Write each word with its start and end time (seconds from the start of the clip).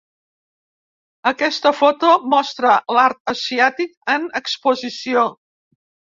Aquesta 1.31 1.71
foto 1.81 2.13
mostra 2.33 2.71
art 3.01 3.19
asiàtic 3.33 3.93
en 4.15 4.25
exposició. 4.41 5.27